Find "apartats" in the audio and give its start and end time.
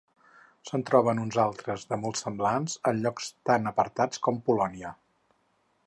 3.73-4.25